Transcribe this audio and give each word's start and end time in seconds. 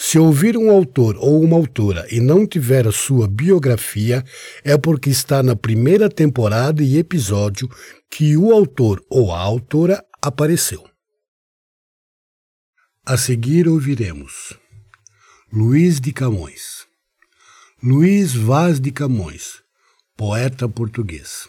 se 0.00 0.16
ouvir 0.16 0.56
um 0.56 0.70
autor 0.70 1.16
ou 1.16 1.42
uma 1.42 1.56
autora 1.56 2.06
e 2.08 2.20
não 2.20 2.46
tiver 2.46 2.86
a 2.86 2.92
sua 2.92 3.26
biografia, 3.26 4.24
é 4.62 4.78
porque 4.78 5.10
está 5.10 5.42
na 5.42 5.56
primeira 5.56 6.08
temporada 6.08 6.84
e 6.84 6.96
episódio 6.96 7.68
que 8.08 8.36
o 8.36 8.52
autor 8.52 9.04
ou 9.10 9.32
a 9.32 9.40
autora 9.40 10.02
apareceu. 10.22 10.88
A 13.04 13.16
seguir 13.16 13.66
ouviremos 13.66 14.56
Luiz 15.52 16.00
de 16.00 16.12
Camões. 16.12 16.86
Luiz 17.82 18.34
Vaz 18.34 18.78
de 18.78 18.92
Camões, 18.92 19.62
poeta 20.16 20.68
português 20.68 21.48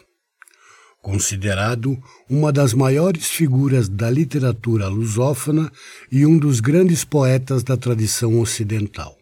considerado 1.02 2.00
uma 2.28 2.52
das 2.52 2.74
maiores 2.74 3.26
figuras 3.26 3.88
da 3.88 4.10
literatura 4.10 4.88
lusófona 4.88 5.72
e 6.10 6.26
um 6.26 6.38
dos 6.38 6.60
grandes 6.60 7.04
poetas 7.04 7.62
da 7.62 7.76
tradição 7.76 8.38
ocidental. 8.38 9.16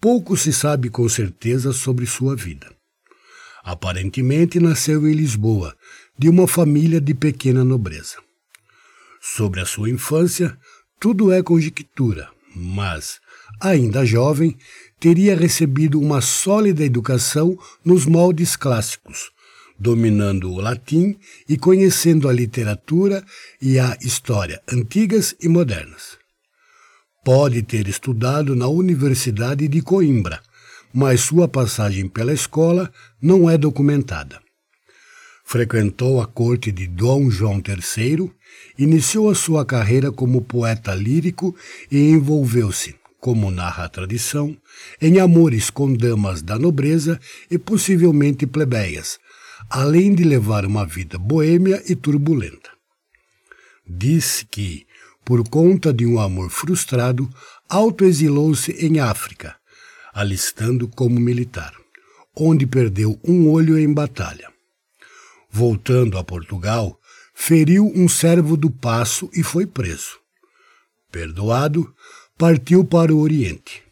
Pouco 0.00 0.36
se 0.36 0.52
sabe 0.52 0.88
com 0.90 1.08
certeza 1.08 1.72
sobre 1.72 2.06
sua 2.06 2.36
vida. 2.36 2.74
Aparentemente 3.64 4.60
nasceu 4.60 5.08
em 5.08 5.12
Lisboa, 5.12 5.76
de 6.18 6.28
uma 6.28 6.46
família 6.46 7.00
de 7.00 7.14
pequena 7.14 7.64
nobreza. 7.64 8.16
Sobre 9.20 9.60
a 9.60 9.66
sua 9.66 9.90
infância, 9.90 10.56
tudo 11.00 11.32
é 11.32 11.42
conjectura, 11.42 12.30
mas, 12.54 13.18
ainda 13.60 14.06
jovem, 14.06 14.56
teria 15.00 15.36
recebido 15.36 16.00
uma 16.00 16.20
sólida 16.20 16.84
educação 16.84 17.58
nos 17.84 18.06
moldes 18.06 18.54
clássicos, 18.54 19.30
dominando 19.78 20.50
o 20.50 20.60
latim 20.60 21.16
e 21.48 21.56
conhecendo 21.56 22.28
a 22.28 22.32
literatura 22.32 23.24
e 23.60 23.78
a 23.78 23.96
história 24.00 24.60
antigas 24.70 25.34
e 25.40 25.48
modernas. 25.48 26.18
Pode 27.24 27.62
ter 27.62 27.88
estudado 27.88 28.54
na 28.54 28.68
Universidade 28.68 29.66
de 29.66 29.82
Coimbra, 29.82 30.40
mas 30.94 31.20
sua 31.20 31.48
passagem 31.48 32.08
pela 32.08 32.32
escola 32.32 32.90
não 33.20 33.50
é 33.50 33.58
documentada. 33.58 34.40
Frequentou 35.44 36.20
a 36.20 36.26
corte 36.26 36.72
de 36.72 36.86
Dom 36.86 37.30
João 37.30 37.62
III, 37.64 38.30
iniciou 38.78 39.30
a 39.30 39.34
sua 39.34 39.64
carreira 39.64 40.10
como 40.10 40.42
poeta 40.42 40.94
lírico 40.94 41.54
e 41.90 42.10
envolveu-se, 42.10 42.96
como 43.20 43.50
narra 43.50 43.84
a 43.84 43.88
tradição, 43.88 44.56
em 45.00 45.18
amores 45.20 45.68
com 45.68 45.92
damas 45.92 46.42
da 46.42 46.58
nobreza 46.58 47.20
e 47.50 47.58
possivelmente 47.58 48.46
plebeias, 48.46 49.18
além 49.68 50.14
de 50.14 50.24
levar 50.24 50.64
uma 50.64 50.86
vida 50.86 51.18
boêmia 51.18 51.82
e 51.86 51.94
turbulenta. 51.94 52.70
Disse 53.86 54.46
que, 54.46 54.86
por 55.24 55.48
conta 55.48 55.92
de 55.92 56.06
um 56.06 56.20
amor 56.20 56.50
frustrado, 56.50 57.28
autoexilou-se 57.68 58.72
em 58.72 59.00
África, 59.00 59.56
alistando 60.12 60.88
como 60.88 61.18
militar, 61.18 61.74
onde 62.34 62.66
perdeu 62.66 63.18
um 63.24 63.48
olho 63.50 63.78
em 63.78 63.92
batalha. 63.92 64.50
Voltando 65.50 66.18
a 66.18 66.24
Portugal, 66.24 66.98
feriu 67.34 67.92
um 67.94 68.08
servo 68.08 68.56
do 68.56 68.70
passo 68.70 69.30
e 69.32 69.42
foi 69.42 69.66
preso. 69.66 70.18
Perdoado, 71.10 71.92
partiu 72.36 72.84
para 72.84 73.14
o 73.14 73.20
Oriente. 73.20 73.82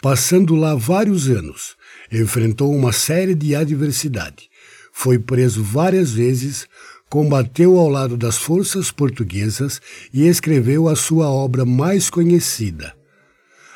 Passando 0.00 0.54
lá 0.54 0.74
vários 0.74 1.28
anos, 1.28 1.76
enfrentou 2.10 2.74
uma 2.74 2.92
série 2.92 3.34
de 3.34 3.54
adversidade, 3.54 4.50
foi 4.92 5.18
preso 5.18 5.64
várias 5.64 6.12
vezes, 6.12 6.68
combateu 7.08 7.78
ao 7.78 7.88
lado 7.88 8.16
das 8.16 8.36
forças 8.36 8.90
portuguesas 8.90 9.80
e 10.12 10.26
escreveu 10.26 10.88
a 10.88 10.94
sua 10.94 11.28
obra 11.28 11.64
mais 11.64 12.08
conhecida, 12.08 12.94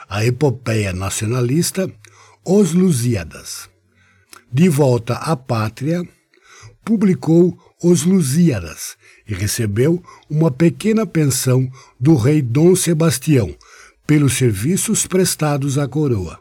a 0.08 0.24
epopeia 0.24 0.92
nacionalista 0.92 1.90
Os 2.44 2.72
Lusíadas. 2.72 3.68
De 4.52 4.68
volta 4.68 5.14
à 5.14 5.34
pátria, 5.36 6.06
publicou 6.84 7.58
Os 7.82 8.04
Lusíadas 8.04 8.96
e 9.26 9.34
recebeu 9.34 10.02
uma 10.30 10.50
pequena 10.50 11.04
pensão 11.04 11.68
do 11.98 12.14
rei 12.14 12.40
Dom 12.40 12.76
Sebastião 12.76 13.54
pelos 14.06 14.34
serviços 14.34 15.06
prestados 15.06 15.76
à 15.76 15.88
coroa. 15.88 16.38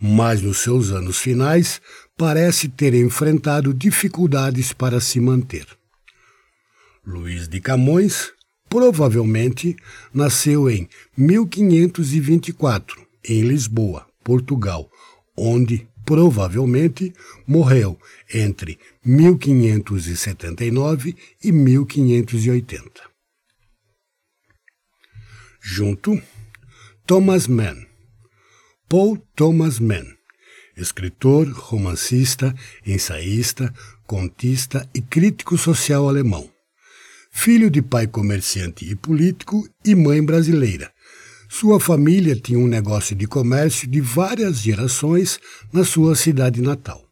Mas 0.00 0.42
nos 0.42 0.58
seus 0.58 0.90
anos 0.90 1.18
finais 1.18 1.80
parece 2.22 2.68
ter 2.68 2.94
enfrentado 2.94 3.74
dificuldades 3.74 4.72
para 4.72 5.00
se 5.00 5.18
manter. 5.18 5.66
Luís 7.04 7.48
de 7.48 7.60
Camões 7.60 8.30
provavelmente 8.68 9.74
nasceu 10.14 10.70
em 10.70 10.88
1524, 11.16 13.04
em 13.28 13.42
Lisboa, 13.42 14.06
Portugal, 14.22 14.88
onde 15.36 15.88
provavelmente 16.04 17.12
morreu 17.44 17.98
entre 18.32 18.78
1579 19.04 21.16
e 21.42 21.50
1580. 21.50 23.02
Junto, 25.60 26.22
Thomas 27.04 27.48
Mann, 27.48 27.84
Paul 28.88 29.18
Thomas 29.34 29.80
Mann, 29.80 30.06
escritor, 30.76 31.48
romancista, 31.48 32.54
ensaísta, 32.86 33.72
contista 34.06 34.88
e 34.94 35.00
crítico 35.00 35.56
social 35.56 36.08
alemão. 36.08 36.48
Filho 37.30 37.70
de 37.70 37.80
pai 37.80 38.06
comerciante 38.06 38.84
e 38.84 38.94
político 38.94 39.66
e 39.84 39.94
mãe 39.94 40.22
brasileira. 40.24 40.92
Sua 41.48 41.78
família 41.78 42.34
tinha 42.36 42.58
um 42.58 42.66
negócio 42.66 43.14
de 43.14 43.26
comércio 43.26 43.86
de 43.86 44.00
várias 44.00 44.58
gerações 44.58 45.38
na 45.72 45.84
sua 45.84 46.14
cidade 46.14 46.62
natal. 46.62 47.02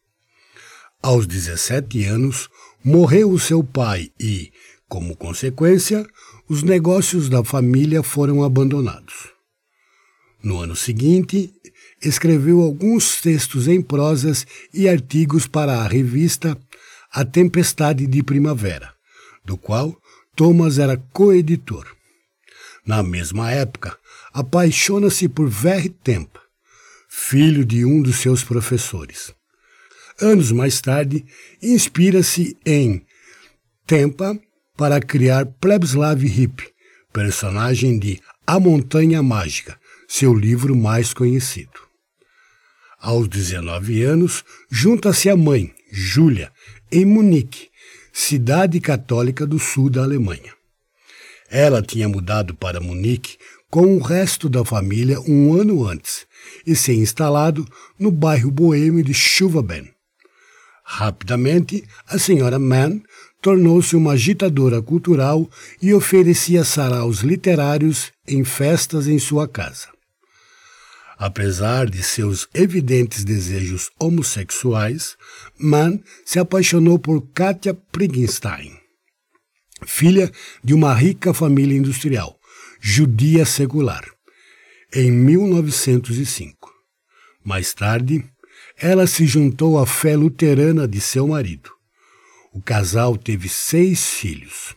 Aos 1.03 1.27
17 1.27 2.05
anos, 2.05 2.49
morreu 2.85 3.39
seu 3.39 3.65
pai 3.65 4.11
e, 4.21 4.53
como 4.89 5.17
consequência, 5.17 6.07
os 6.49 6.63
negócios 6.63 7.29
da 7.29 7.45
família 7.45 8.03
foram 8.03 8.43
abandonados. 8.43 9.31
No 10.43 10.59
ano 10.59 10.75
seguinte, 10.75 11.53
escreveu 12.03 12.61
alguns 12.61 13.21
textos 13.21 13.69
em 13.69 13.83
prosas 13.83 14.47
e 14.73 14.89
artigos 14.89 15.47
para 15.47 15.79
a 15.79 15.87
revista 15.87 16.57
A 17.13 17.25
Tempestade 17.25 18.07
de 18.07 18.23
Primavera, 18.23 18.93
do 19.45 19.57
qual 19.57 19.97
Thomas 20.35 20.79
era 20.79 20.97
coeditor. 21.13 21.87
Na 22.87 23.03
mesma 23.03 23.51
época, 23.51 23.97
apaixona-se 24.33 25.29
por 25.29 25.49
Verre 25.49 25.91
Temp, 25.91 26.37
filho 27.09 27.65
de 27.65 27.85
um 27.85 28.01
dos 28.01 28.17
seus 28.17 28.43
professores. 28.43 29.35
Anos 30.21 30.53
mais 30.53 30.81
tarde, 30.81 31.25
inspira-se 31.63 32.57
em 32.65 33.05
Tempa 33.87 34.39
para 34.77 35.01
criar 35.01 35.47
Plebslav 35.47 36.25
Hip, 36.25 36.67
personagem 37.13 37.99
de 37.99 38.21
A 38.47 38.59
Montanha 38.59 39.23
Mágica, 39.23 39.79
seu 40.09 40.33
livro 40.35 40.75
mais 40.77 41.13
conhecido. 41.13 41.90
Aos 43.01 43.29
19 43.29 44.03
anos, 44.03 44.45
junta-se 44.71 45.31
à 45.31 45.37
mãe, 45.37 45.73
Júlia, 45.91 46.53
em 46.93 47.07
Munique, 47.07 47.69
cidade 48.13 48.79
católica 48.79 49.47
do 49.47 49.59
sul 49.59 49.89
da 49.89 50.03
Alemanha. 50.03 50.53
Ela 51.51 51.81
tinha 51.81 52.07
mudado 52.09 52.55
para 52.55 52.79
Munique 52.79 53.39
com 53.71 53.97
o 53.97 54.03
resto 54.03 54.51
da 54.51 54.65
família 54.67 55.19
um 55.21 55.55
ano 55.55 55.87
antes 55.87 56.27
e 56.67 56.77
se 56.77 56.93
instalado 56.93 57.67
no 57.99 58.11
bairro 58.11 58.51
boêmio 58.51 59.03
de 59.03 59.15
Schuvaben. 59.15 59.91
Rapidamente, 60.85 61.83
a 62.07 62.19
senhora 62.19 62.59
Mann 62.59 63.01
tornou-se 63.41 63.97
uma 63.97 64.13
agitadora 64.13 64.83
cultural 64.83 65.49
e 65.81 65.95
oferecia 65.95 66.65
saraus 66.65 67.21
literários 67.21 68.13
em 68.29 68.45
festas 68.45 69.07
em 69.07 69.19
sua 69.19 69.49
casa. 69.49 69.89
Apesar 71.21 71.85
de 71.85 72.03
seus 72.03 72.49
evidentes 72.55 73.25
desejos 73.25 73.91
homossexuais, 74.01 75.19
Mann 75.59 76.03
se 76.25 76.39
apaixonou 76.39 76.99
por 76.99 77.21
Katia 77.35 77.75
Prigenstein, 77.75 78.75
filha 79.85 80.33
de 80.65 80.73
uma 80.73 80.95
rica 80.95 81.35
família 81.35 81.77
industrial, 81.77 82.41
judia 82.81 83.45
secular, 83.45 84.03
em 84.95 85.13
1905. 85.13 86.73
Mais 87.45 87.75
tarde, 87.75 88.25
ela 88.79 89.07
se 89.07 89.27
juntou 89.27 89.79
à 89.79 89.85
fé 89.85 90.17
luterana 90.17 90.89
de 90.89 91.03
seu 91.03 91.29
marido. 91.29 91.71
O 92.51 92.63
casal 92.63 93.15
teve 93.19 93.47
seis 93.47 94.09
filhos. 94.09 94.75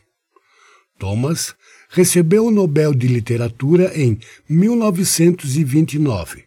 Thomas 1.00 1.56
recebeu 1.94 2.48
o 2.48 2.52
Nobel 2.52 2.94
de 2.94 3.08
Literatura 3.08 3.92
em 3.96 4.20
1929, 4.50 6.44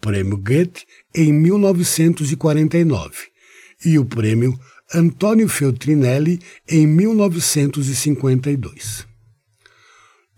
Prêmio 0.00 0.38
Goethe 0.38 0.86
em 1.14 1.30
1949 1.34 3.26
e 3.84 3.98
o 3.98 4.06
Prêmio 4.06 4.58
Antônio 4.94 5.48
Feltrinelli 5.48 6.40
em 6.66 6.86
1952. 6.86 9.06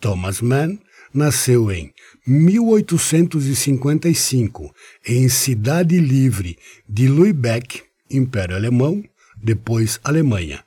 Thomas 0.01 0.41
Mann 0.41 0.77
nasceu 1.15 1.71
em 1.71 1.93
1855, 2.27 4.75
em 5.07 5.29
Cidade 5.29 6.01
Livre 6.01 6.59
de 6.89 7.07
Lübeck, 7.07 7.85
Império 8.11 8.57
Alemão, 8.57 9.05
depois 9.41 10.01
Alemanha, 10.03 10.65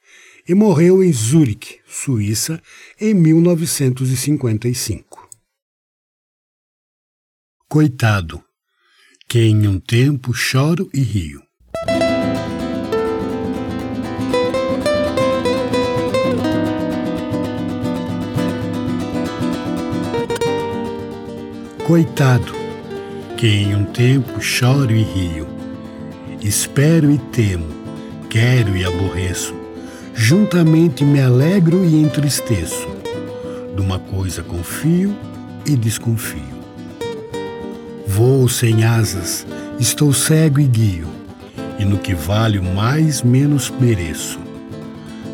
e 0.51 0.53
morreu 0.53 1.01
em 1.01 1.12
Zurique, 1.13 1.80
Suíça, 1.88 2.62
em 3.00 3.13
1955. 3.13 5.30
Coitado, 7.69 8.44
que 9.30 9.39
em 9.39 9.65
um 9.65 9.80
tempo 9.80 10.33
choro 10.33 10.89
e 10.94 11.00
rio. 11.00 11.42
Coitado, 21.88 22.53
que 23.38 23.48
em 23.48 23.74
um 23.74 23.86
tempo 23.86 24.42
choro 24.42 24.92
e 24.92 25.01
rio, 25.01 25.48
espero 26.42 27.09
e 27.09 27.18
temo, 27.18 27.69
quero 28.30 28.75
e 28.75 28.83
aborreço, 28.83 29.61
juntamente 30.24 31.04
me 31.04 31.20
alegro 31.20 31.84
e 31.84 32.00
entristeço, 32.00 32.88
de 33.76 33.82
uma 33.82 33.98
coisa 33.98 34.44
confio 34.44 35.18
e 35.66 35.76
desconfio. 35.76 36.62
Vou 38.06 38.48
sem 38.48 38.84
asas, 38.84 39.48
estou 39.80 40.14
cego 40.14 40.60
e 40.60 40.68
guio, 40.68 41.08
e 41.80 41.86
no 41.86 41.98
que 41.98 42.14
valho 42.14 42.62
mais 42.64 43.24
menos 43.24 43.74
mereço. 43.80 44.40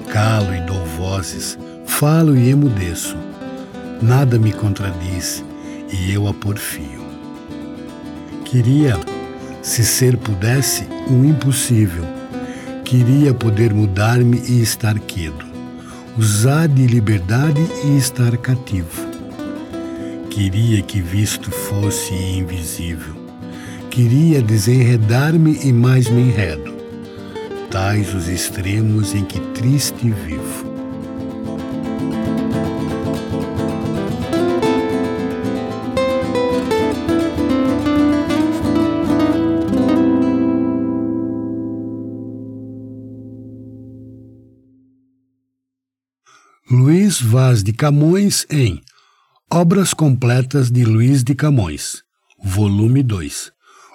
Calo 0.09 0.55
e 0.55 0.61
dou 0.61 0.85
vozes, 0.85 1.59
falo 1.85 2.37
e 2.37 2.49
emudeço, 2.49 3.17
nada 4.01 4.39
me 4.39 4.53
contradiz, 4.53 5.43
e 5.91 6.13
eu 6.13 6.29
a 6.29 6.33
porfio. 6.33 7.05
Queria, 8.45 8.97
se 9.61 9.83
ser 9.83 10.15
pudesse, 10.15 10.87
um 11.09 11.25
impossível. 11.25 12.16
Queria 12.87 13.33
poder 13.33 13.73
mudar-me 13.73 14.37
e 14.47 14.61
estar 14.61 14.97
quedo, 14.97 15.45
usar 16.17 16.69
de 16.69 16.87
liberdade 16.87 17.59
e 17.83 17.97
estar 17.97 18.37
cativo. 18.37 19.05
Queria 20.29 20.81
que 20.81 21.01
visto 21.01 21.51
fosse 21.51 22.13
invisível. 22.13 23.13
Queria 23.91 24.41
desenredar-me 24.41 25.59
e 25.65 25.73
mais 25.73 26.07
me 26.07 26.21
enredo. 26.21 26.73
Tais 27.69 28.13
os 28.13 28.29
extremos 28.29 29.13
em 29.13 29.25
que 29.25 29.41
triste 29.53 30.09
vivo. 30.09 30.46
Luiz 46.69 47.21
Vaz 47.21 47.63
de 47.63 47.71
Camões 47.71 48.45
em 48.49 48.83
Obras 49.49 49.93
Completas 49.93 50.69
de 50.69 50.83
Luiz 50.83 51.23
de 51.23 51.33
Camões, 51.33 52.03
volume 52.43 53.01
2. 53.01 53.53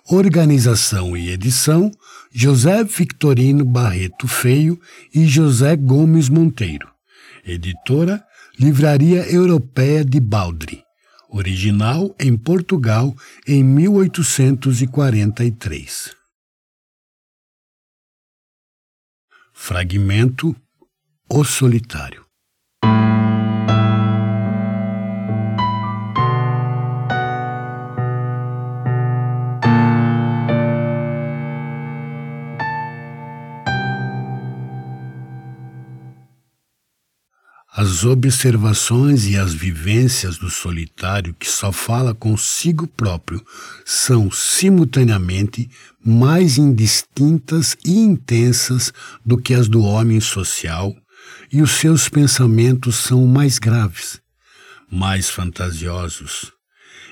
Organização 0.09 1.15
e 1.15 1.29
edição: 1.29 1.91
José 2.33 2.83
Victorino 2.83 3.63
Barreto 3.63 4.27
Feio 4.27 4.81
e 5.15 5.27
José 5.27 5.77
Gomes 5.77 6.31
Monteiro. 6.31 6.89
Editora: 7.45 8.25
Livraria 8.59 9.31
Europeia 9.31 10.03
de 10.03 10.19
Baldry. 10.19 10.83
Original 11.29 12.17
em 12.19 12.39
Portugal 12.39 13.15
em 13.47 13.63
1843. 13.63 16.17
Fragmento 19.53 20.57
O 21.29 21.45
Solitário. 21.45 22.22
As 37.75 38.05
observações 38.05 39.27
e 39.27 39.35
as 39.35 39.55
vivências 39.55 40.37
do 40.37 40.51
solitário 40.51 41.35
que 41.39 41.49
só 41.49 41.73
fala 41.73 42.15
consigo 42.15 42.87
próprio 42.87 43.43
são 43.83 44.31
simultaneamente 44.31 45.71
mais 46.05 46.59
indistintas 46.59 47.75
e 47.83 47.99
intensas 47.99 48.93
do 49.25 49.39
que 49.39 49.55
as 49.55 49.69
do 49.69 49.83
homem 49.83 50.21
social, 50.21 50.95
e 51.51 51.63
os 51.63 51.71
seus 51.71 52.11
pensamentos 52.11 52.97
são 52.97 53.27
mais 53.27 53.59
graves, 53.59 54.21
mais 54.91 55.31
fantasiosos, 55.31 56.53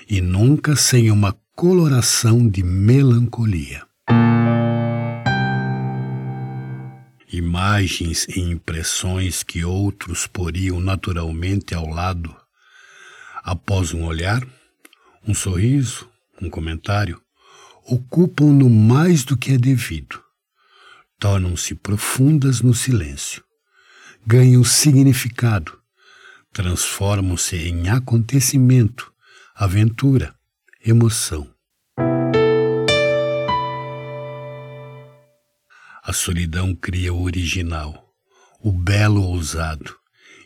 e 0.07 0.21
nunca 0.21 0.75
sem 0.75 1.09
uma 1.09 1.35
coloração 1.55 2.47
de 2.47 2.61
melancolia. 2.61 3.81
Imagens 7.31 8.27
e 8.27 8.39
impressões 8.41 9.41
que 9.41 9.63
outros 9.63 10.27
poriam 10.27 10.79
naturalmente 10.79 11.73
ao 11.73 11.87
lado, 11.87 12.35
após 13.43 13.93
um 13.93 14.03
olhar, 14.03 14.45
um 15.25 15.33
sorriso, 15.33 16.09
um 16.41 16.49
comentário, 16.49 17.21
ocupam-no 17.85 18.69
mais 18.69 19.23
do 19.23 19.37
que 19.37 19.53
é 19.53 19.57
devido. 19.57 20.21
Tornam-se 21.19 21.75
profundas 21.75 22.61
no 22.61 22.73
silêncio, 22.73 23.43
ganham 24.25 24.63
significado, 24.63 25.79
transformam-se 26.51 27.55
em 27.55 27.89
acontecimento, 27.89 29.11
aventura, 29.55 30.35
emoção. 30.83 31.47
A 36.11 36.13
solidão 36.13 36.75
cria 36.75 37.13
o 37.13 37.23
original, 37.23 37.93
o 38.61 38.69
belo 38.69 39.23
ousado, 39.23 39.95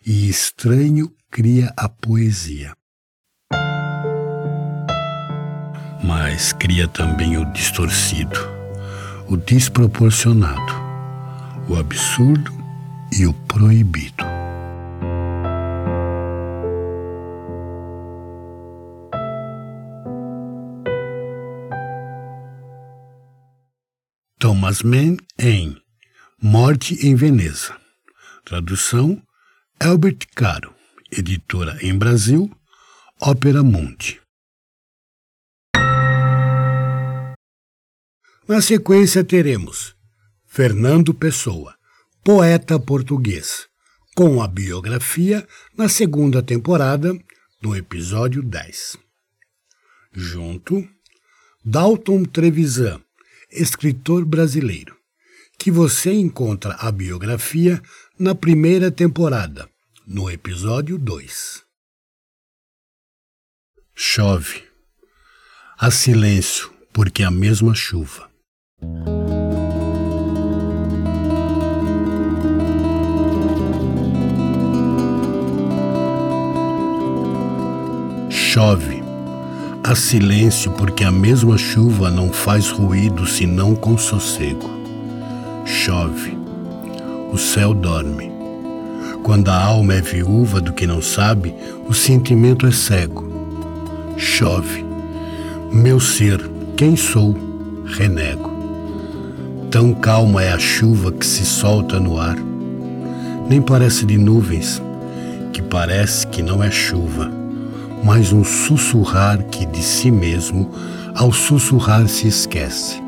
e 0.06 0.30
estranho 0.30 1.12
cria 1.32 1.74
a 1.76 1.90
poesia. 1.90 2.72
mas 6.04 6.54
cria 6.54 6.88
também 6.88 7.36
o 7.40 7.52
distorcido, 7.52 8.40
o 9.28 9.36
desproporcionado, 9.36 10.72
o 11.68 11.76
absurdo 11.76 12.54
e 13.12 13.26
o 13.26 13.34
proibido. 13.34 14.35
Thomas 24.46 24.84
Mann 24.84 25.18
em 25.40 25.76
Morte 26.40 26.94
em 27.04 27.16
Veneza. 27.16 27.76
Tradução 28.46 29.20
Albert 29.80 30.20
Caro, 30.36 30.72
editora 31.12 31.80
em 31.82 31.98
Brasil, 31.98 32.56
Ópera 33.20 33.64
Mundi. 33.64 34.22
Na 38.48 38.62
sequência 38.62 39.24
teremos 39.24 39.96
Fernando 40.46 41.12
Pessoa, 41.12 41.76
poeta 42.24 42.80
português, 42.80 43.66
com 44.16 44.44
a 44.44 44.48
biografia 44.48 45.44
na 45.76 45.90
segunda 45.90 46.44
temporada, 46.44 47.18
no 47.60 47.76
episódio 47.76 48.44
10. 48.44 48.96
Junto, 50.14 50.88
Dalton 51.66 52.26
Trevisan, 52.26 53.02
escritor 53.56 54.26
brasileiro, 54.26 54.96
que 55.58 55.72
você 55.72 56.12
encontra 56.14 56.76
a 56.76 56.92
biografia 56.92 57.82
na 58.20 58.36
primeira 58.36 58.92
temporada, 58.92 59.70
no 60.06 60.30
episódio 60.30 60.98
2. 60.98 61.64
Chove. 63.94 64.64
Há 65.78 65.90
silêncio, 65.90 66.72
porque 66.94 67.24
é 67.24 67.26
a 67.26 67.32
mesma 67.32 67.74
chuva. 67.74 68.30
Chove. 78.30 78.95
Há 79.88 79.94
silêncio 79.94 80.72
porque 80.72 81.04
a 81.04 81.12
mesma 81.12 81.60
chuva 81.60 82.10
não 82.10 82.34
faz 82.34 82.72
ruído 82.72 83.28
senão 83.28 83.76
com 83.76 83.96
sossego. 83.96 84.68
Chove. 85.64 86.36
O 87.32 87.38
céu 87.38 87.72
dorme. 87.72 88.32
Quando 89.22 89.50
a 89.50 89.64
alma 89.64 89.94
é 89.94 90.02
viúva 90.02 90.60
do 90.60 90.74
que 90.74 90.88
não 90.88 91.04
sabe, 91.04 91.54
o 91.88 91.94
sentimento 91.94 92.66
é 92.66 92.72
cego. 92.72 93.32
Chove. 94.18 94.84
Meu 95.72 96.00
ser, 96.00 96.50
quem 96.76 96.96
sou, 96.96 97.38
renego. 97.86 98.50
Tão 99.70 99.94
calma 99.94 100.42
é 100.42 100.52
a 100.52 100.58
chuva 100.58 101.12
que 101.12 101.24
se 101.24 101.46
solta 101.46 102.00
no 102.00 102.20
ar. 102.20 102.38
Nem 103.48 103.62
parece 103.62 104.04
de 104.04 104.18
nuvens, 104.18 104.82
que 105.54 105.62
parece 105.62 106.26
que 106.26 106.42
não 106.42 106.64
é 106.64 106.72
chuva, 106.72 107.45
mas 108.06 108.32
um 108.32 108.44
sussurrar 108.44 109.44
que 109.46 109.66
de 109.66 109.84
si 109.84 110.12
mesmo, 110.12 110.70
ao 111.14 111.34
sussurrar, 111.34 112.08
se 112.08 112.28
esquece. 112.28 113.02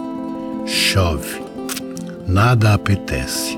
Chove, 0.65 1.41
nada 2.27 2.73
apetece. 2.73 3.57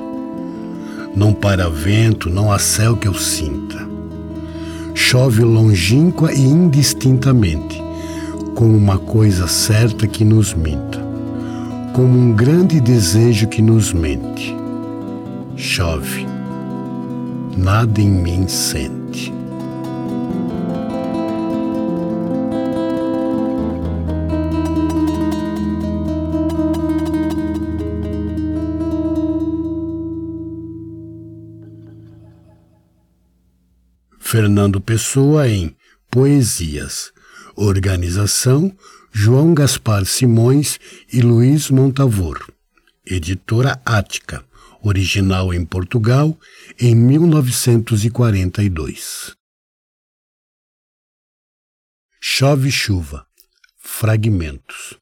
Não 1.15 1.33
para 1.33 1.69
vento, 1.69 2.29
não 2.29 2.51
há 2.51 2.59
céu 2.59 2.95
que 2.95 3.07
eu 3.07 3.15
sinta. 3.15 3.79
Chove 4.93 5.43
longínqua 5.43 6.31
e 6.33 6.41
indistintamente, 6.41 7.81
como 8.53 8.77
uma 8.77 8.99
coisa 8.99 9.47
certa 9.47 10.05
que 10.05 10.23
nos 10.23 10.53
minta 10.53 11.09
como 11.99 12.17
um 12.17 12.31
grande 12.33 12.79
desejo 12.79 13.47
que 13.47 13.61
nos 13.61 13.91
mente. 13.91 14.55
Chove, 15.57 16.25
nada 17.57 17.99
em 17.99 18.09
mim 18.09 18.47
sente. 18.47 18.98
Fernando 34.29 34.79
Pessoa 34.79 35.49
em 35.49 35.75
Poesias. 36.11 37.11
Organização 37.55 38.71
João 39.11 39.55
Gaspar 39.55 40.05
Simões 40.05 40.79
e 41.11 41.19
Luiz 41.19 41.71
Montavor. 41.71 42.47
Editora 43.03 43.81
Ática, 43.83 44.45
original 44.83 45.51
em 45.51 45.65
Portugal, 45.65 46.39
em 46.79 46.95
1942. 46.95 49.35
Chove 52.21 52.69
chuva. 52.69 53.25
Fragmentos. 53.79 54.98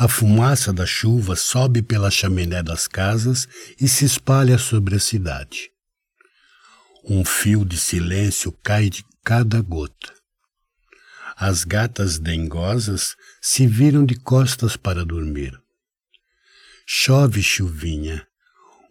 A 0.00 0.06
fumaça 0.06 0.72
da 0.72 0.86
chuva 0.86 1.34
sobe 1.34 1.82
pela 1.82 2.08
chaminé 2.08 2.62
das 2.62 2.86
casas 2.86 3.48
e 3.80 3.88
se 3.88 4.04
espalha 4.04 4.56
sobre 4.56 4.94
a 4.94 5.00
cidade. 5.00 5.72
Um 7.04 7.24
fio 7.24 7.64
de 7.64 7.76
silêncio 7.76 8.52
cai 8.62 8.88
de 8.88 9.04
cada 9.24 9.60
gota. 9.60 10.14
As 11.36 11.64
gatas 11.64 12.16
dengosas 12.16 13.16
se 13.42 13.66
viram 13.66 14.06
de 14.06 14.14
costas 14.14 14.76
para 14.76 15.04
dormir. 15.04 15.60
Chove 16.86 17.42
chuvinha, 17.42 18.24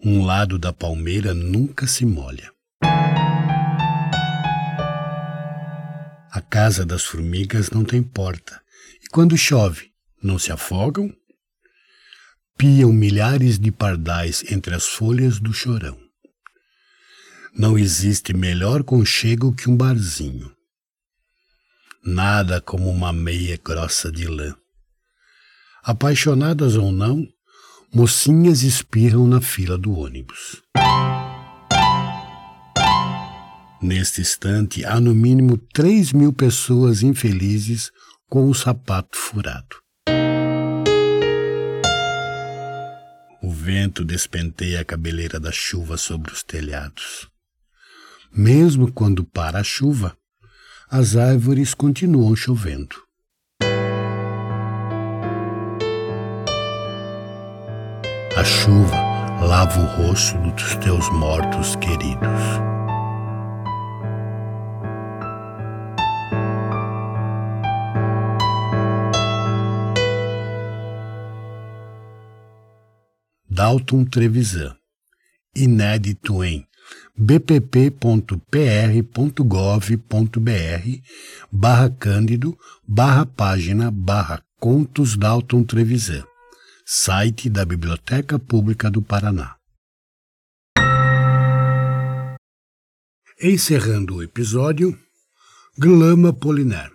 um 0.03 0.25
lado 0.25 0.59
da 0.59 0.73
palmeira 0.73 1.33
nunca 1.33 1.87
se 1.87 2.05
molha. 2.05 2.51
A 6.29 6.41
casa 6.41 6.85
das 6.85 7.05
formigas 7.05 7.69
não 7.69 7.85
tem 7.85 8.03
porta, 8.03 8.61
e 9.01 9.07
quando 9.07 9.37
chove, 9.37 9.95
não 10.27 10.37
se 10.37 10.51
afogam? 10.51 11.11
Piam 12.57 12.91
milhares 12.91 13.57
de 13.57 13.71
pardais 13.71 14.43
entre 14.51 14.75
as 14.75 14.85
folhas 14.85 15.39
do 15.39 15.53
chorão. 15.53 15.97
Não 17.57 17.77
existe 17.77 18.33
melhor 18.33 18.83
conchego 18.83 19.53
que 19.53 19.69
um 19.69 19.75
barzinho. 19.75 20.51
Nada 22.03 22.61
como 22.61 22.89
uma 22.89 23.11
meia 23.11 23.57
grossa 23.63 24.11
de 24.11 24.27
lã. 24.27 24.55
Apaixonadas 25.83 26.75
ou 26.75 26.91
não, 26.91 27.25
mocinhas 27.93 28.63
espirram 28.63 29.25
na 29.25 29.41
fila 29.41 29.77
do 29.77 29.97
ônibus. 29.97 30.61
Neste 33.81 34.21
instante, 34.21 34.83
há 34.83 34.99
no 34.99 35.13
mínimo 35.13 35.57
três 35.57 36.11
mil 36.11 36.33
pessoas 36.33 37.01
infelizes 37.01 37.91
com 38.29 38.49
o 38.49 38.53
sapato 38.53 39.17
furado. 39.17 39.86
O 43.41 43.51
vento 43.51 44.03
despenteia 44.03 44.81
a 44.81 44.85
cabeleira 44.85 45.39
da 45.39 45.51
chuva 45.51 45.95
sobre 45.97 46.31
os 46.33 46.41
telhados. 46.41 47.29
Mesmo 48.31 48.91
quando 48.91 49.23
para 49.23 49.59
a 49.59 49.63
chuva, 49.63 50.17
as 50.89 51.15
árvores 51.15 51.73
continuam 51.73 52.35
chovendo. 52.35 52.95
A 58.35 58.43
chuva 58.43 58.95
lava 59.45 59.79
o 59.79 59.85
rosto 59.85 60.37
dos 60.51 60.75
teus 60.75 61.09
mortos 61.09 61.75
queridos. 61.75 62.66
Dalton 73.57 74.05
Trevisan. 74.05 74.77
Inédito 75.55 76.43
em 76.43 76.63
bpp.pr.gov.br 77.17 78.21
barra 81.51 81.89
Cândido 81.89 82.55
barra 82.87 83.25
página 83.25 83.89
barra 83.89 84.43
Contos 84.59 85.17
Dalton 85.17 85.63
Trevisan, 85.63 86.23
site 86.85 87.49
da 87.49 87.65
Biblioteca 87.65 88.37
Pública 88.37 88.91
do 88.91 89.01
Paraná. 89.01 89.55
Encerrando 93.41 94.17
o 94.17 94.23
episódio, 94.23 94.95
Glama 95.75 96.29
Apollinaire. 96.29 96.91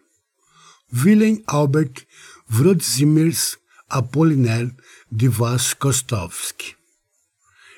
Willem 0.93 1.43
Albert 1.49 2.07
Wrodzimier's 2.49 3.59
Apollinaire 3.93 4.75
de 5.11 5.29
Vas 5.29 5.75
Kostovski. 5.75 6.75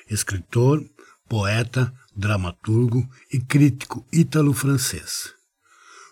Escritor, 0.08 0.80
poeta, 1.28 1.92
dramaturgo 2.14 3.04
e 3.32 3.40
crítico 3.40 4.06
ítalo-francês. 4.12 5.32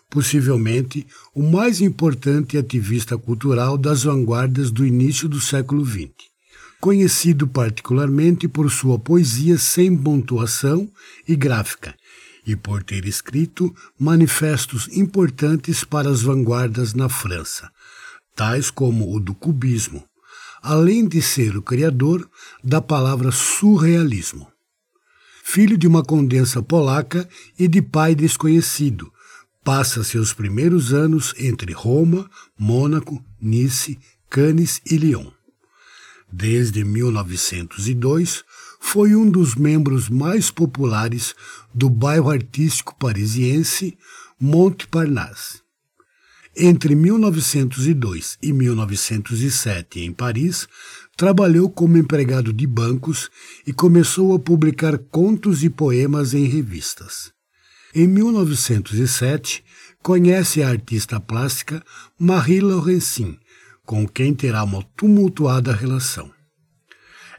Possivelmente 0.09 1.07
o 1.33 1.41
mais 1.41 1.79
importante 1.79 2.57
ativista 2.57 3.17
cultural 3.17 3.77
das 3.77 4.03
vanguardas 4.03 4.71
do 4.71 4.85
início 4.85 5.29
do 5.29 5.39
século 5.39 5.85
XX, 5.85 6.09
conhecido 6.81 7.47
particularmente 7.47 8.45
por 8.45 8.69
sua 8.69 8.99
poesia 8.99 9.57
sem 9.57 9.95
pontuação 9.95 10.91
e 11.25 11.33
gráfica, 11.33 11.95
e 12.45 12.57
por 12.57 12.83
ter 12.83 13.05
escrito 13.05 13.73
manifestos 13.97 14.89
importantes 14.91 15.85
para 15.85 16.09
as 16.09 16.21
vanguardas 16.21 16.93
na 16.93 17.07
França, 17.07 17.71
tais 18.35 18.69
como 18.69 19.15
o 19.15 19.19
do 19.19 19.33
cubismo, 19.33 20.03
além 20.61 21.07
de 21.07 21.21
ser 21.21 21.57
o 21.57 21.61
criador 21.61 22.29
da 22.63 22.81
palavra 22.81 23.31
surrealismo. 23.31 24.47
Filho 25.43 25.77
de 25.77 25.87
uma 25.87 26.03
condensa 26.03 26.63
polaca 26.63 27.27
e 27.59 27.67
de 27.67 27.81
pai 27.81 28.15
desconhecido, 28.15 29.11
passa 29.63 30.03
seus 30.03 30.33
primeiros 30.33 30.93
anos 30.93 31.33
entre 31.37 31.73
Roma, 31.73 32.29
Mônaco, 32.57 33.23
Nice, 33.39 33.99
Cannes 34.29 34.81
e 34.89 34.97
Lyon. 34.97 35.31
Desde 36.31 36.83
1902, 36.83 38.43
foi 38.79 39.15
um 39.15 39.29
dos 39.29 39.55
membros 39.55 40.09
mais 40.09 40.51
populares 40.51 41.33
do 41.73 41.89
bairro 41.89 42.29
artístico 42.29 42.95
parisiense 42.97 43.97
Montparnasse. 44.39 45.62
Entre 46.55 46.93
1902 46.93 48.37
e 48.39 48.53
1907, 48.53 50.01
em 50.01 50.13
Paris, 50.13 50.67
trabalhou 51.17 51.67
como 51.67 51.97
empregado 51.97 52.53
de 52.53 52.67
bancos 52.67 53.31
e 53.65 53.73
começou 53.73 54.35
a 54.35 54.39
publicar 54.39 54.99
contos 54.99 55.63
e 55.63 55.69
poemas 55.69 56.35
em 56.35 56.45
revistas. 56.45 57.31
Em 57.95 58.07
1907, 58.07 59.63
conhece 60.03 60.61
a 60.61 60.69
artista 60.69 61.19
plástica 61.19 61.83
Marie 62.19 62.61
Laurencin, 62.61 63.39
com 63.83 64.07
quem 64.07 64.31
terá 64.31 64.63
uma 64.63 64.83
tumultuada 64.95 65.73
relação. 65.73 66.31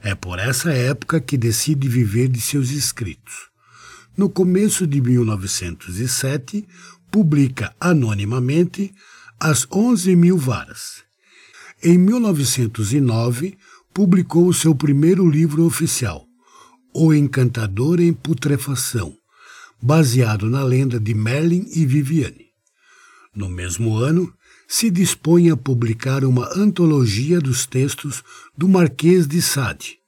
É 0.02 0.12
por 0.14 0.40
essa 0.40 0.72
época 0.72 1.20
que 1.20 1.38
decide 1.38 1.88
viver 1.88 2.28
de 2.28 2.40
seus 2.40 2.70
escritos. 2.70 3.48
No 4.16 4.28
começo 4.28 4.86
de 4.86 5.00
1907, 5.00 6.66
publica 7.14 7.72
anonimamente 7.78 8.92
As 9.38 9.68
Onze 9.70 10.16
Mil 10.16 10.36
Varas. 10.36 11.04
Em 11.80 11.96
1909, 11.96 13.56
publicou 13.94 14.52
seu 14.52 14.74
primeiro 14.74 15.30
livro 15.30 15.64
oficial, 15.64 16.26
O 16.92 17.14
Encantador 17.14 18.00
em 18.00 18.12
Putrefação, 18.12 19.16
baseado 19.80 20.50
na 20.50 20.64
lenda 20.64 20.98
de 20.98 21.14
Merlin 21.14 21.64
e 21.72 21.86
Viviane. 21.86 22.46
No 23.32 23.48
mesmo 23.48 23.96
ano, 23.96 24.34
se 24.66 24.90
dispõe 24.90 25.50
a 25.50 25.56
publicar 25.56 26.24
uma 26.24 26.50
antologia 26.58 27.40
dos 27.40 27.64
textos 27.64 28.24
do 28.58 28.68
Marquês 28.68 29.28
de 29.28 29.40
Sade, 29.40 30.00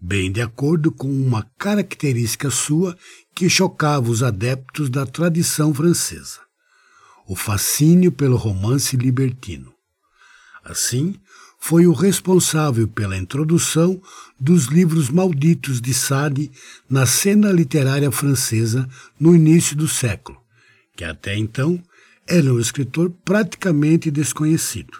bem 0.00 0.32
de 0.32 0.42
acordo 0.42 0.90
com 0.90 1.08
uma 1.08 1.48
característica 1.56 2.50
sua 2.50 2.98
que 3.34 3.48
chocava 3.48 4.10
os 4.10 4.22
adeptos 4.22 4.90
da 4.90 5.06
tradição 5.06 5.72
francesa: 5.74 6.40
o 7.26 7.34
fascínio 7.34 8.12
pelo 8.12 8.36
romance 8.36 8.96
libertino. 8.96 9.72
Assim, 10.64 11.14
foi 11.58 11.86
o 11.86 11.92
responsável 11.92 12.88
pela 12.88 13.16
introdução 13.16 14.00
dos 14.38 14.66
livros 14.66 15.08
malditos 15.08 15.80
de 15.80 15.94
Sade 15.94 16.50
na 16.90 17.06
cena 17.06 17.52
literária 17.52 18.10
francesa 18.10 18.88
no 19.18 19.34
início 19.34 19.76
do 19.76 19.86
século, 19.86 20.40
que 20.96 21.04
até 21.04 21.36
então 21.36 21.82
era 22.26 22.52
um 22.52 22.58
escritor 22.58 23.10
praticamente 23.24 24.10
desconhecido. 24.10 24.98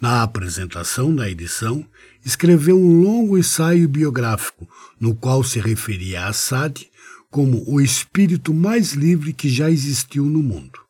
Na 0.00 0.22
apresentação 0.22 1.14
da 1.14 1.28
edição, 1.28 1.86
escreveu 2.24 2.78
um 2.78 3.02
longo 3.02 3.38
ensaio 3.38 3.88
biográfico, 3.88 4.68
no 5.00 5.14
qual 5.14 5.42
se 5.42 5.58
referia 5.58 6.26
a 6.26 6.32
Sade 6.32 6.90
como 7.30 7.64
o 7.66 7.80
espírito 7.80 8.54
mais 8.54 8.92
livre 8.92 9.32
que 9.32 9.48
já 9.48 9.70
existiu 9.70 10.24
no 10.26 10.42
mundo. 10.42 10.80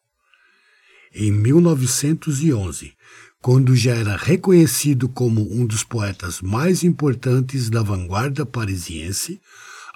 Em 1.14 1.30
1911, 1.32 2.92
quando 3.40 3.76
já 3.76 3.94
era 3.94 4.16
reconhecido 4.16 5.08
como 5.08 5.40
um 5.52 5.64
dos 5.64 5.82
poetas 5.82 6.40
mais 6.40 6.82
importantes 6.82 7.70
da 7.70 7.82
vanguarda 7.82 8.44
parisiense, 8.44 9.40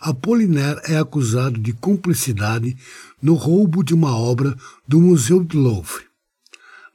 Apollinaire 0.00 0.80
é 0.84 0.96
acusado 0.96 1.58
de 1.58 1.74
cumplicidade 1.74 2.74
no 3.20 3.34
roubo 3.34 3.84
de 3.84 3.92
uma 3.92 4.16
obra 4.16 4.56
do 4.88 4.98
Museu 4.98 5.44
do 5.44 5.58
Louvre, 5.58 6.04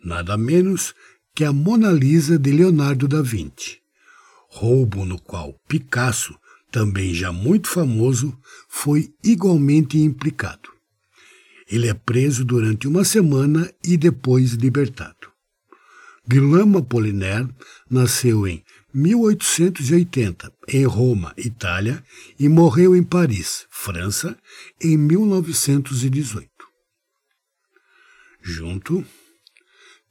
nada 0.03 0.36
menos 0.36 0.95
que 1.36 1.43
a 1.43 1.53
Mona 1.53 1.91
Lisa 1.91 2.39
de 2.39 2.51
Leonardo 2.51 3.08
da 3.08 3.21
Vinci, 3.21 3.77
roubo 4.47 5.05
no 5.05 5.19
qual 5.19 5.53
Picasso, 5.67 6.36
também 6.71 7.13
já 7.13 7.32
muito 7.32 7.69
famoso, 7.69 8.38
foi 8.67 9.13
igualmente 9.23 9.97
implicado. 9.97 10.69
Ele 11.69 11.88
é 11.88 11.93
preso 11.93 12.45
durante 12.45 12.88
uma 12.88 13.04
semana 13.04 13.71
e 13.84 13.97
depois 13.97 14.54
libertado. 14.54 15.32
Guillaume 16.28 16.78
Apollinaire 16.78 17.49
nasceu 17.89 18.47
em 18.47 18.63
1880, 18.93 20.51
em 20.67 20.86
Roma, 20.86 21.34
Itália, 21.38 22.04
e 22.39 22.47
morreu 22.47 22.95
em 22.95 23.04
Paris, 23.04 23.67
França, 23.69 24.38
em 24.82 24.97
1918. 24.97 26.49
Junto, 28.41 29.06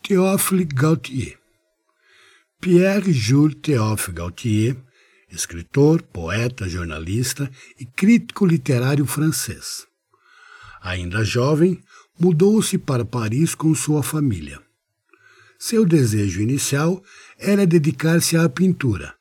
Théophile 0.02 0.64
Gautier. 0.64 1.38
Pierre-Jules 2.60 3.56
Théophile 3.62 4.16
Gautier, 4.16 4.76
escritor, 5.34 6.02
poeta, 6.02 6.68
jornalista 6.68 7.50
e 7.78 7.84
crítico 7.84 8.46
literário 8.46 9.06
francês. 9.06 9.86
Ainda 10.80 11.24
jovem, 11.24 11.82
mudou-se 12.18 12.76
para 12.78 13.04
Paris 13.04 13.54
com 13.54 13.74
sua 13.74 14.02
família. 14.02 14.60
Seu 15.58 15.84
desejo 15.84 16.42
inicial 16.42 17.02
era 17.38 17.66
dedicar-se 17.66 18.36
à 18.36 18.48
pintura, 18.48 19.14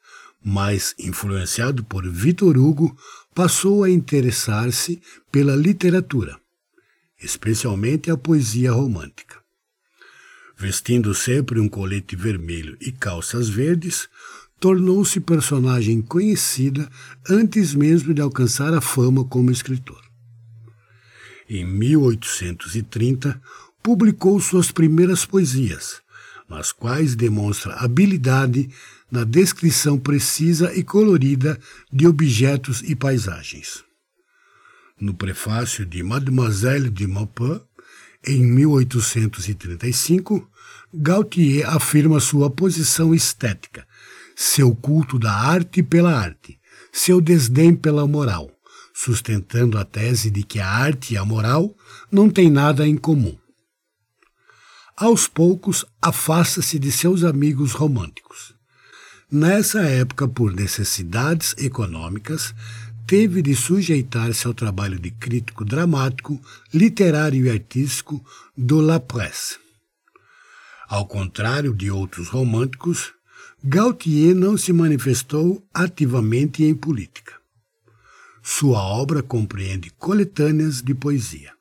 mas, 0.44 0.94
influenciado 1.00 1.84
por 1.84 2.08
Victor 2.10 2.58
Hugo, 2.58 2.98
passou 3.34 3.84
a 3.84 3.90
interessar-se 3.90 5.02
pela 5.32 5.56
literatura, 5.56 6.38
especialmente 7.22 8.12
a 8.12 8.18
poesia 8.18 8.72
romântica. 8.72 9.42
Vestindo 10.58 11.14
sempre 11.16 11.60
um 11.60 11.68
colete 11.68 12.16
vermelho 12.16 12.78
e 12.80 12.92
calças 12.92 13.50
verdes, 13.50 14.08
tornou-se 14.64 15.20
personagem 15.20 16.02
conhecida 16.02 16.90
antes 17.30 17.76
mesmo 17.76 18.14
de 18.14 18.22
alcançar 18.22 18.74
a 18.74 18.80
fama 18.80 19.26
como 19.26 19.52
escritor. 19.52 20.02
Em 21.50 21.66
1830, 21.66 23.42
publicou 23.84 24.40
suas 24.40 24.72
primeiras 24.72 25.26
poesias, 25.26 26.02
nas 26.48 26.72
quais 26.72 27.14
demonstra 27.14 27.74
habilidade 27.74 28.70
na 29.12 29.26
descrição 29.26 30.00
precisa 30.00 30.74
e 30.74 30.82
colorida 30.82 31.60
de 31.92 32.08
objetos 32.08 32.82
e 32.84 32.96
paisagens. 32.96 33.84
No 34.98 35.14
prefácio 35.14 35.86
de 35.86 36.02
Mademoiselle 36.02 36.90
de 36.90 37.06
Maupin, 37.06 37.60
em 38.26 38.46
1835, 38.46 40.50
Gautier 40.94 41.70
afirma 41.70 42.22
sua 42.22 42.50
posição 42.50 43.14
estética, 43.14 43.86
seu 44.36 44.76
culto 44.76 45.20
da 45.20 45.34
arte 45.34 45.84
pela 45.84 46.18
arte, 46.18 46.60
seu 46.92 47.22
desdém 47.22 47.76
pela 47.76 48.08
moral, 48.08 48.50
sustentando 48.94 49.78
a 49.78 49.86
tese 49.86 50.30
de 50.30 50.44
que 50.44 50.60
a 50.60 50.70
arte 50.70 51.14
e 51.14 51.18
a 51.18 51.26
moral 51.26 51.76
não 52.12 52.30
têm 52.30 52.50
nada 52.50 52.88
em 52.88 52.98
comum 52.98 53.38
aos 54.96 55.28
poucos 55.28 55.86
afasta-se 56.02 56.78
de 56.78 56.92
seus 56.92 57.24
amigos 57.24 57.74
românticos. 57.74 58.54
Nessa 59.32 59.82
época, 59.82 60.28
por 60.28 60.54
necessidades 60.54 61.56
econômicas, 61.58 62.54
teve 63.08 63.42
de 63.42 63.56
sujeitar-se 63.56 64.46
ao 64.46 64.54
trabalho 64.54 65.00
de 65.00 65.10
crítico 65.10 65.66
dramático, 65.66 66.40
literário 66.74 67.46
e 67.46 67.50
artístico 67.50 68.24
do 68.56 68.80
La 68.80 69.00
Presse. 69.00 69.58
Ao 70.88 71.08
contrário 71.08 71.74
de 71.74 71.90
outros 71.90 72.30
românticos, 72.30 73.14
Gautier 73.66 74.36
não 74.36 74.58
se 74.58 74.74
manifestou 74.74 75.66
ativamente 75.74 76.66
em 76.66 76.76
política. 76.76 77.36
Sua 78.44 78.84
obra 78.84 79.24
compreende 79.24 79.90
coletâneas 79.92 80.82
de 80.82 80.94
poesia. 80.94 81.54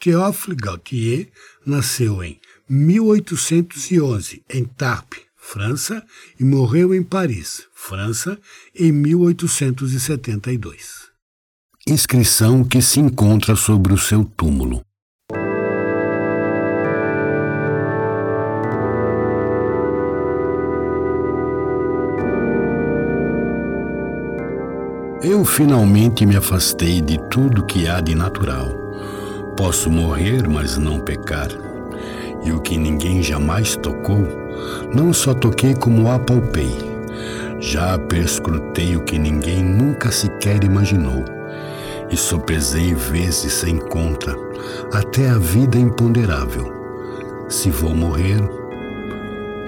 Théophile 0.00 0.56
Gautier 0.56 1.28
nasceu 1.64 2.24
em 2.24 2.40
1811 2.68 4.42
em 4.50 4.64
Tarpe, 4.64 5.22
França, 5.36 6.04
e 6.40 6.44
morreu 6.44 6.92
em 6.92 7.04
Paris, 7.04 7.68
França, 7.72 8.36
em 8.74 8.90
1872. 8.90 11.08
inscrição 11.86 12.64
que 12.64 12.82
se 12.82 12.98
encontra 12.98 13.54
sobre 13.54 13.92
o 13.92 13.98
seu 13.98 14.24
túmulo. 14.24 14.84
Eu 25.22 25.44
finalmente 25.44 26.24
me 26.24 26.34
afastei 26.34 27.02
de 27.02 27.18
tudo 27.28 27.66
que 27.66 27.86
há 27.86 28.00
de 28.00 28.14
natural. 28.14 28.70
Posso 29.54 29.90
morrer, 29.90 30.48
mas 30.48 30.78
não 30.78 30.98
pecar. 30.98 31.48
E 32.42 32.50
o 32.50 32.58
que 32.58 32.78
ninguém 32.78 33.22
jamais 33.22 33.76
tocou, 33.76 34.26
não 34.94 35.12
só 35.12 35.34
toquei 35.34 35.74
como 35.74 36.10
apalpei. 36.10 36.74
Já 37.60 37.98
perscrutei 37.98 38.96
o 38.96 39.04
que 39.04 39.18
ninguém 39.18 39.62
nunca 39.62 40.10
sequer 40.10 40.64
imaginou. 40.64 41.22
E 42.10 42.16
sopesei 42.16 42.94
vezes 42.94 43.52
sem 43.52 43.76
conta, 43.76 44.34
até 44.90 45.28
a 45.28 45.36
vida 45.36 45.76
imponderável. 45.76 46.72
Se 47.46 47.70
vou 47.70 47.94
morrer, 47.94 48.40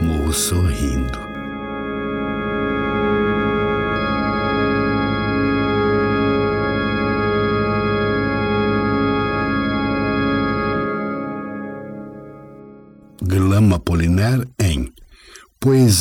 morro 0.00 0.32
sorrindo. 0.32 1.31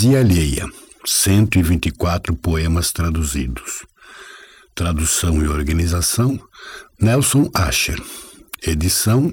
Poesia 0.01 0.19
Alheia, 0.19 0.65
124 1.05 2.35
poemas 2.35 2.91
traduzidos. 2.91 3.85
Tradução 4.73 5.43
e 5.43 5.47
organização, 5.47 6.39
Nelson 6.99 7.51
Asher. 7.53 8.01
Edição, 8.63 9.31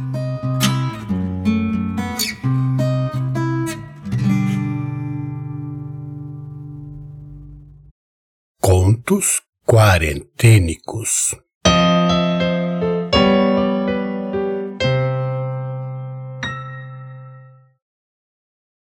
Contos 9.04 9.42
quarentênicos 9.66 11.34